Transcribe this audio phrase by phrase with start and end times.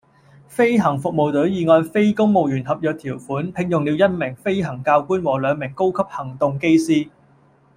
[0.47, 7.09] 飛行服務隊已按非公務員合約條款聘用了一名飛行教官和兩名高級行動機師